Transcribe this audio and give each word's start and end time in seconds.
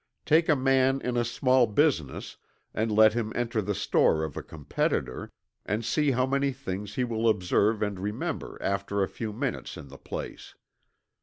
Take 0.25 0.49
a 0.49 0.55
man 0.55 0.99
in 1.01 1.15
a 1.15 1.23
small 1.23 1.67
business, 1.67 2.37
and 2.73 2.91
let 2.91 3.13
him 3.13 3.31
enter 3.35 3.61
the 3.61 3.75
store 3.75 4.23
of 4.23 4.35
a 4.35 4.41
competitor, 4.41 5.31
and 5.63 5.85
see 5.85 6.09
how 6.09 6.25
many 6.25 6.51
things 6.51 6.95
he 6.95 7.03
will 7.03 7.29
observe 7.29 7.83
and 7.83 7.99
remember 7.99 8.57
after 8.61 9.03
a 9.03 9.07
few 9.07 9.31
minutes 9.31 9.77
in 9.77 9.89
the 9.89 9.99
place. 9.99 10.55